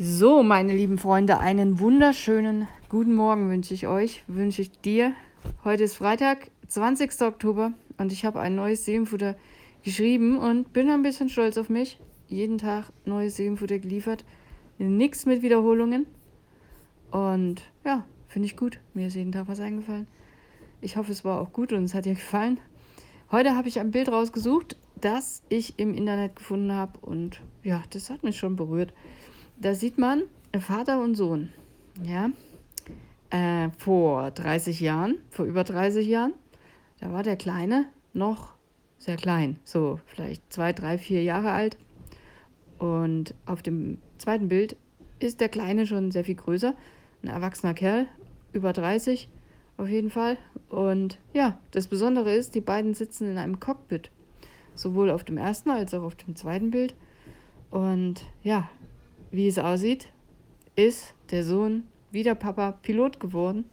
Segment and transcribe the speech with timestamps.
[0.00, 5.12] So, meine lieben Freunde, einen wunderschönen guten Morgen wünsche ich euch, wünsche ich dir.
[5.64, 7.20] Heute ist Freitag, 20.
[7.22, 9.34] Oktober und ich habe ein neues Seelenfutter
[9.82, 11.98] geschrieben und bin ein bisschen stolz auf mich.
[12.28, 14.24] Jeden Tag neues Seelenfutter geliefert.
[14.78, 16.06] Nichts mit Wiederholungen.
[17.10, 18.78] Und ja, finde ich gut.
[18.94, 20.06] Mir ist jeden Tag was eingefallen.
[20.80, 22.60] Ich hoffe, es war auch gut und es hat dir gefallen.
[23.32, 28.10] Heute habe ich ein Bild rausgesucht, das ich im Internet gefunden habe und ja, das
[28.10, 28.92] hat mich schon berührt
[29.60, 30.22] da sieht man
[30.58, 31.52] Vater und Sohn.
[32.02, 32.30] Ja,
[33.30, 36.32] äh, vor 30 Jahren, vor über 30 Jahren,
[37.00, 38.54] da war der Kleine noch
[38.98, 41.76] sehr klein, so vielleicht zwei, drei, vier Jahre alt.
[42.78, 44.76] Und auf dem zweiten Bild
[45.18, 46.74] ist der Kleine schon sehr viel größer,
[47.22, 48.06] ein erwachsener Kerl,
[48.52, 49.28] über 30
[49.76, 50.38] auf jeden Fall.
[50.68, 54.10] Und ja, das Besondere ist, die beiden sitzen in einem Cockpit,
[54.74, 56.94] sowohl auf dem ersten als auch auf dem zweiten Bild.
[57.70, 58.68] Und ja,
[59.30, 60.08] wie es aussieht,
[60.76, 63.64] ist der Sohn wie der Papa Pilot geworden.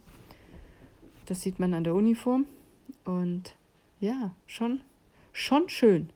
[1.26, 2.46] Das sieht man an der Uniform.
[3.04, 3.54] Und
[4.00, 4.80] ja, schon,
[5.32, 6.10] schon schön.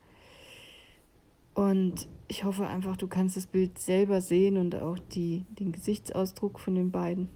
[1.54, 6.60] Und ich hoffe einfach, du kannst das Bild selber sehen und auch die, den Gesichtsausdruck
[6.60, 7.28] von den beiden.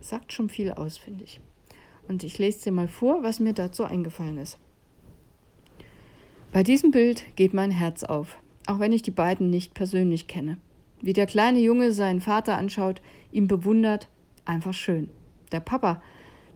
[0.00, 1.40] Sagt schon viel aus, finde ich.
[2.08, 4.58] Und ich lese dir mal vor, was mir dazu eingefallen ist.
[6.52, 8.36] Bei diesem Bild geht mein Herz auf
[8.66, 10.58] auch wenn ich die beiden nicht persönlich kenne.
[11.00, 14.08] Wie der kleine Junge seinen Vater anschaut, ihn bewundert,
[14.44, 15.10] einfach schön.
[15.52, 16.02] Der Papa,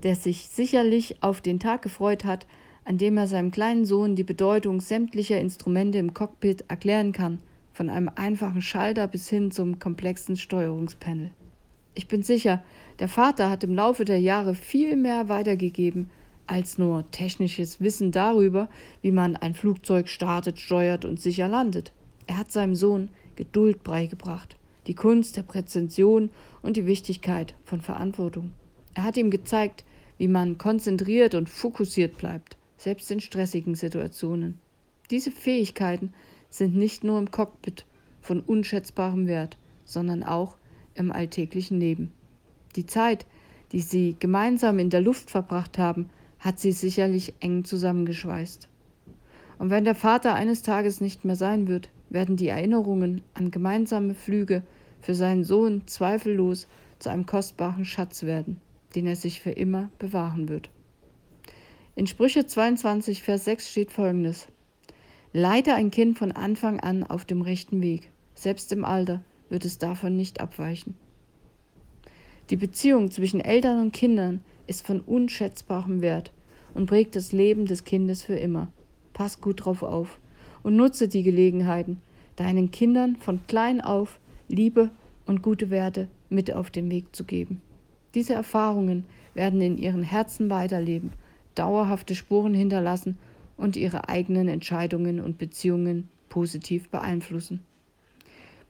[0.02, 2.46] der sich sicherlich auf den Tag gefreut hat,
[2.84, 7.40] an dem er seinem kleinen Sohn die Bedeutung sämtlicher Instrumente im Cockpit erklären kann,
[7.72, 11.30] von einem einfachen Schalter bis hin zum komplexen Steuerungspanel.
[11.94, 12.62] Ich bin sicher,
[12.98, 16.10] der Vater hat im Laufe der Jahre viel mehr weitergegeben
[16.46, 18.68] als nur technisches Wissen darüber,
[19.02, 21.92] wie man ein Flugzeug startet, steuert und sicher landet.
[22.28, 24.54] Er hat seinem Sohn Geduld beigebracht,
[24.86, 26.30] die Kunst der Präzision
[26.62, 28.52] und die Wichtigkeit von Verantwortung.
[28.94, 29.84] Er hat ihm gezeigt,
[30.18, 34.58] wie man konzentriert und fokussiert bleibt, selbst in stressigen Situationen.
[35.10, 36.12] Diese Fähigkeiten
[36.50, 37.86] sind nicht nur im Cockpit
[38.20, 40.58] von unschätzbarem Wert, sondern auch
[40.94, 42.12] im alltäglichen Leben.
[42.76, 43.24] Die Zeit,
[43.72, 46.10] die sie gemeinsam in der Luft verbracht haben,
[46.40, 48.68] hat sie sicherlich eng zusammengeschweißt.
[49.58, 54.14] Und wenn der Vater eines Tages nicht mehr sein wird, werden die Erinnerungen an gemeinsame
[54.14, 54.62] Flüge
[55.00, 56.66] für seinen Sohn zweifellos
[56.98, 58.60] zu einem kostbaren Schatz werden,
[58.94, 60.70] den er sich für immer bewahren wird.
[61.94, 64.48] In Sprüche 22, Vers 6 steht folgendes.
[65.32, 68.10] Leite ein Kind von Anfang an auf dem rechten Weg.
[68.34, 70.94] Selbst im Alter wird es davon nicht abweichen.
[72.50, 76.32] Die Beziehung zwischen Eltern und Kindern ist von unschätzbarem Wert
[76.72, 78.68] und prägt das Leben des Kindes für immer.
[79.12, 80.18] Pass gut drauf auf
[80.62, 82.00] und nutze die Gelegenheiten,
[82.36, 84.90] deinen Kindern von klein auf Liebe
[85.26, 87.60] und gute Werte mit auf den Weg zu geben.
[88.14, 89.04] Diese Erfahrungen
[89.34, 91.12] werden in ihren Herzen weiterleben,
[91.54, 93.18] dauerhafte Spuren hinterlassen
[93.56, 97.60] und ihre eigenen Entscheidungen und Beziehungen positiv beeinflussen.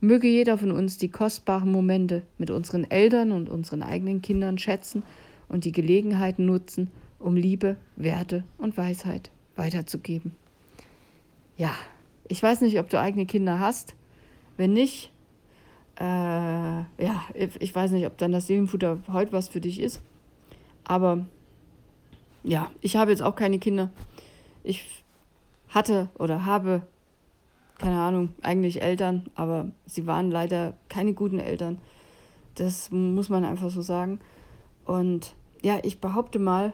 [0.00, 5.03] Möge jeder von uns die kostbaren Momente mit unseren Eltern und unseren eigenen Kindern schätzen
[5.49, 10.37] und die Gelegenheiten nutzen, um Liebe, Werte und Weisheit weiterzugeben.
[11.58, 11.74] Ja,
[12.28, 13.96] ich weiß nicht, ob du eigene Kinder hast.
[14.56, 15.12] Wenn nicht,
[15.98, 20.00] äh, ja, ich weiß nicht, ob dann das Seelenfutter heute was für dich ist.
[20.84, 21.26] Aber
[22.44, 23.91] ja, ich habe jetzt auch keine Kinder.
[24.62, 25.04] Ich
[25.69, 26.82] hatte oder habe,
[27.78, 31.78] keine Ahnung, eigentlich Eltern, aber sie waren leider keine guten Eltern.
[32.54, 34.20] Das muss man einfach so sagen.
[34.84, 36.72] Und ja, ich behaupte mal,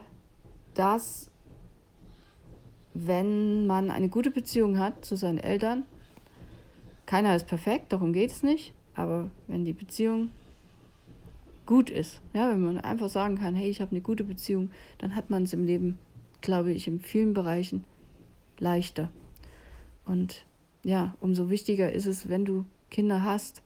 [0.74, 1.30] dass
[2.94, 5.84] wenn man eine gute Beziehung hat zu seinen Eltern,
[7.06, 10.30] keiner ist perfekt, darum geht es nicht, aber wenn die Beziehung
[11.66, 15.16] gut ist, ja, wenn man einfach sagen kann, hey, ich habe eine gute Beziehung, dann
[15.16, 15.98] hat man es im Leben,
[16.40, 17.84] glaube ich, in vielen Bereichen
[18.58, 19.10] leichter.
[20.04, 20.44] Und
[20.82, 23.62] ja, umso wichtiger ist es, wenn du Kinder hast,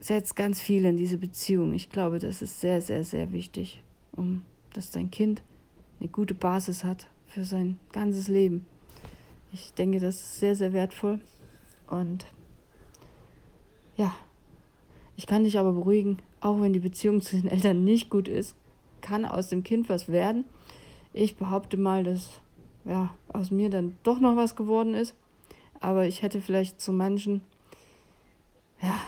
[0.00, 1.74] setz ganz viel in diese Beziehung.
[1.74, 3.82] Ich glaube, das ist sehr, sehr, sehr wichtig,
[4.12, 4.42] um
[4.72, 5.42] dass dein Kind
[6.00, 8.64] eine gute Basis hat für sein ganzes Leben.
[9.52, 11.20] Ich denke, das ist sehr, sehr wertvoll.
[11.86, 12.24] Und
[13.98, 14.14] ja,
[15.18, 18.54] ich kann dich aber beruhigen, auch wenn die Beziehung zu den Eltern nicht gut ist,
[19.02, 20.46] kann aus dem Kind was werden.
[21.12, 22.40] Ich behaupte mal, dass
[22.86, 25.14] ja, aus mir dann doch noch was geworden ist.
[25.78, 27.42] Aber ich hätte vielleicht zu manchen,
[28.80, 28.98] ja,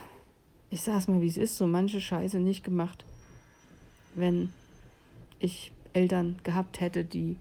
[0.69, 3.07] ich sag's mal, wie es ist, so manche Scheiße nicht gemacht,
[4.15, 4.53] wenn
[5.39, 7.39] ich Eltern gehabt hätte, die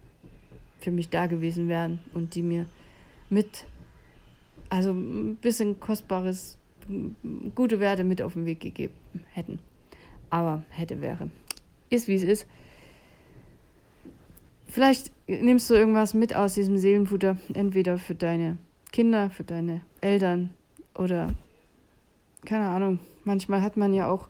[0.79, 2.65] für mich da gewesen wären und die mir
[3.29, 3.65] mit,
[4.69, 6.57] also ein bisschen kostbares
[7.55, 8.93] gute Werte mit auf den Weg gegeben
[9.33, 9.59] hätten.
[10.29, 11.29] Aber hätte, wäre.
[11.89, 12.47] Ist wie es ist.
[14.67, 18.57] Vielleicht nimmst du irgendwas mit aus diesem Seelenfutter, entweder für deine
[18.91, 20.51] Kinder, für deine Eltern
[20.93, 21.33] oder
[22.45, 22.99] keine Ahnung.
[23.23, 24.27] Manchmal hat man ja auch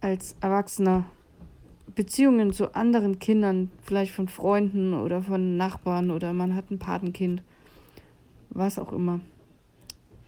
[0.00, 1.04] als Erwachsener
[1.98, 7.42] Beziehungen zu anderen Kindern, vielleicht von Freunden oder von Nachbarn oder man hat ein Patenkind,
[8.50, 9.18] was auch immer.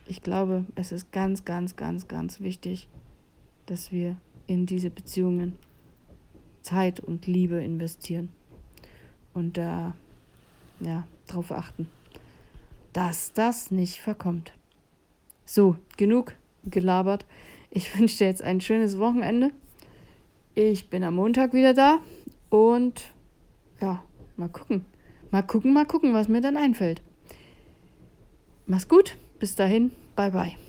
[0.09, 2.89] Ich glaube, es ist ganz, ganz, ganz, ganz wichtig,
[3.67, 4.17] dass wir
[4.49, 5.57] in diese Beziehungen
[6.63, 8.31] Zeit und Liebe investieren
[9.33, 9.95] und da
[10.81, 11.89] ja, darauf achten,
[12.93, 14.53] dass das nicht verkommt.
[15.45, 16.35] So, genug
[16.65, 17.27] gelabert.
[17.71, 19.53] Ich wünsche dir jetzt ein schönes Wochenende.
[20.63, 22.01] Ich bin am Montag wieder da
[22.51, 23.01] und
[23.81, 24.05] ja,
[24.37, 24.85] mal gucken.
[25.31, 27.01] Mal gucken, mal gucken, was mir dann einfällt.
[28.67, 29.17] Mach's gut.
[29.39, 29.91] Bis dahin.
[30.17, 30.61] Bye bye.